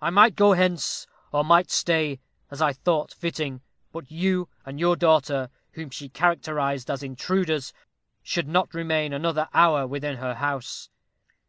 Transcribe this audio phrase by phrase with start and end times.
[0.00, 2.18] I might go hence, or might stay,
[2.50, 3.60] as I thought fitting;
[3.92, 7.72] but you and your daughter, whom she characterized as intruders,
[8.24, 10.90] should not remain another hour within her house.